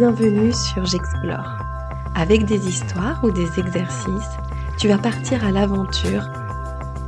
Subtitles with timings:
[0.00, 1.58] Bienvenue sur J'explore.
[2.14, 4.38] Avec des histoires ou des exercices,
[4.78, 6.22] tu vas partir à l'aventure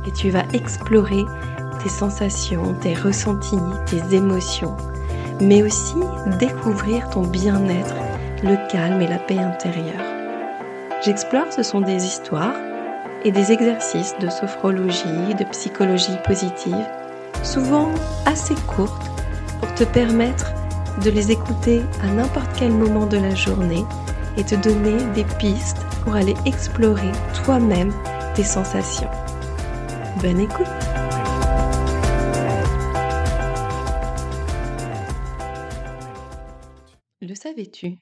[0.05, 1.25] et tu vas explorer
[1.81, 3.57] tes sensations, tes ressentis,
[3.87, 4.77] tes émotions,
[5.41, 5.95] mais aussi
[6.37, 7.95] découvrir ton bien-être,
[8.43, 10.05] le calme et la paix intérieure.
[11.03, 12.53] J'explore, ce sont des histoires
[13.25, 16.85] et des exercices de sophrologie, de psychologie positive,
[17.41, 17.89] souvent
[18.27, 19.09] assez courtes
[19.59, 20.53] pour te permettre
[21.01, 23.83] de les écouter à n'importe quel moment de la journée
[24.37, 27.11] et te donner des pistes pour aller explorer
[27.43, 27.93] toi-même
[28.35, 29.09] tes sensations.
[30.21, 30.67] Bonne écoute
[37.21, 37.97] Le savais-tu?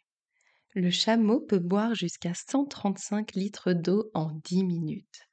[0.74, 5.30] Le chameau peut boire jusqu'à 135 litres d'eau en 10 minutes.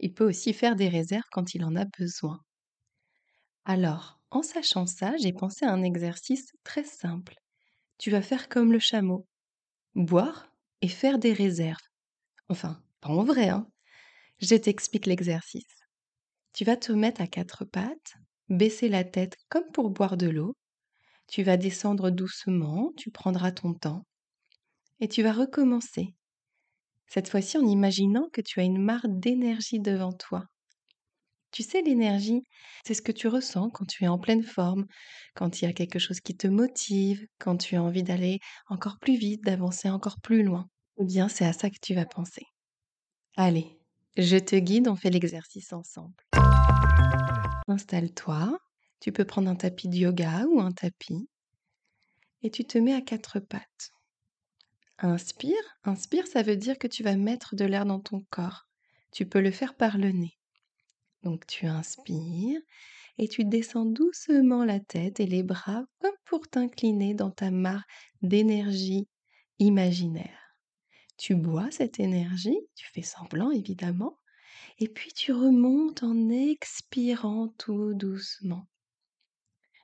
[0.00, 2.40] Il peut aussi faire des réserves quand il en a besoin.
[3.64, 7.36] Alors, en sachant ça, j'ai pensé à un exercice très simple.
[7.98, 9.26] Tu vas faire comme le chameau.
[9.94, 11.86] Boire et faire des réserves.
[12.48, 13.68] Enfin, pas en vrai, hein.
[14.38, 15.84] Je t'explique l'exercice.
[16.52, 18.14] Tu vas te mettre à quatre pattes,
[18.48, 20.56] baisser la tête comme pour boire de l'eau.
[21.28, 24.04] Tu vas descendre doucement, tu prendras ton temps.
[24.98, 26.14] Et tu vas recommencer.
[27.06, 30.44] Cette fois-ci en imaginant que tu as une mare d'énergie devant toi.
[31.54, 32.42] Tu sais, l'énergie,
[32.84, 34.86] c'est ce que tu ressens quand tu es en pleine forme,
[35.36, 38.98] quand il y a quelque chose qui te motive, quand tu as envie d'aller encore
[38.98, 40.68] plus vite, d'avancer encore plus loin.
[40.98, 42.42] Eh bien, c'est à ça que tu vas penser.
[43.36, 43.78] Allez,
[44.16, 46.16] je te guide, on fait l'exercice ensemble.
[47.68, 48.58] Installe-toi,
[48.98, 51.28] tu peux prendre un tapis de yoga ou un tapis,
[52.42, 53.92] et tu te mets à quatre pattes.
[54.98, 58.66] Inspire, inspire, ça veut dire que tu vas mettre de l'air dans ton corps.
[59.12, 60.36] Tu peux le faire par le nez.
[61.24, 62.60] Donc tu inspires
[63.16, 67.84] et tu descends doucement la tête et les bras comme pour t'incliner dans ta mare
[68.22, 69.08] d'énergie
[69.58, 70.58] imaginaire.
[71.16, 74.18] Tu bois cette énergie, tu fais semblant évidemment,
[74.78, 78.66] et puis tu remontes en expirant tout doucement.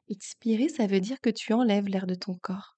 [0.09, 2.76] Expirer, ça veut dire que tu enlèves l'air de ton corps.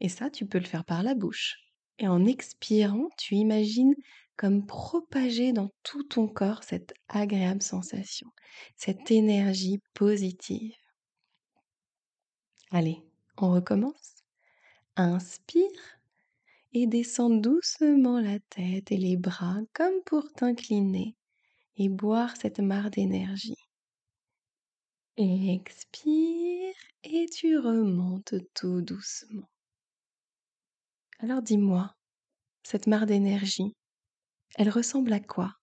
[0.00, 1.65] Et ça, tu peux le faire par la bouche.
[1.98, 3.94] Et en expirant, tu imagines
[4.36, 8.30] comme propager dans tout ton corps cette agréable sensation,
[8.76, 10.74] cette énergie positive.
[12.70, 13.02] Allez,
[13.38, 14.16] on recommence.
[14.96, 15.98] Inspire
[16.72, 21.16] et descends doucement la tête et les bras comme pour t'incliner
[21.76, 23.56] et boire cette mare d'énergie.
[25.16, 26.74] Expire
[27.04, 29.48] et tu remontes tout doucement.
[31.18, 31.92] Alors dis-moi,
[32.62, 33.74] cette mare d'énergie,
[34.56, 35.54] elle ressemble à quoi?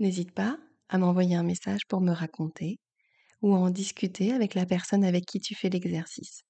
[0.00, 2.80] N'hésite pas à m'envoyer un message pour me raconter
[3.42, 6.42] ou à en discuter avec la personne avec qui tu fais l'exercice.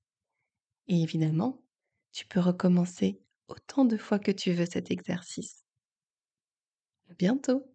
[0.89, 1.65] Et évidemment,
[2.12, 5.65] tu peux recommencer autant de fois que tu veux cet exercice.
[7.10, 7.71] À bientôt